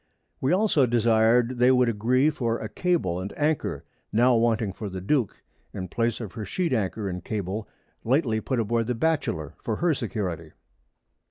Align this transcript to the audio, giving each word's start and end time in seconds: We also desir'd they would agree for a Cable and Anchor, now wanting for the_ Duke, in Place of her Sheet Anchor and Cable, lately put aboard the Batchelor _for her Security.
We 0.39 0.51
also 0.51 0.87
desir'd 0.87 1.59
they 1.59 1.69
would 1.69 1.87
agree 1.87 2.31
for 2.31 2.57
a 2.57 2.67
Cable 2.67 3.19
and 3.19 3.31
Anchor, 3.37 3.85
now 4.11 4.35
wanting 4.35 4.73
for 4.73 4.89
the_ 4.89 5.05
Duke, 5.05 5.43
in 5.75 5.89
Place 5.89 6.19
of 6.19 6.33
her 6.33 6.43
Sheet 6.43 6.73
Anchor 6.73 7.07
and 7.07 7.23
Cable, 7.23 7.67
lately 8.03 8.41
put 8.41 8.59
aboard 8.59 8.87
the 8.87 8.95
Batchelor 8.95 9.53
_for 9.63 9.77
her 9.77 9.93
Security. 9.93 10.53